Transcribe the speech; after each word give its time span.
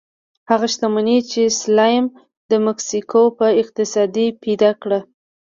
هغه 0.49 0.67
شتمني 0.73 1.17
چې 1.31 1.41
سلایم 1.61 2.05
د 2.49 2.51
مکسیکو 2.67 3.21
په 3.37 3.47
اقتصاد 3.61 4.13
کې 4.23 4.35
پیدا 4.43 4.71
کړه. 4.81 4.99